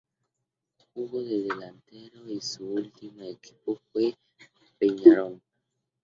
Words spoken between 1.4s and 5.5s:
delantero y su último equipo fue Peñarol.